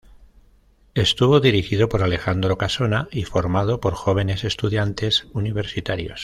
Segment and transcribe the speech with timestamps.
[0.95, 6.19] Estuvo dirigido por Alejandro Casona y formado por jóvenes estudiantes universitarios.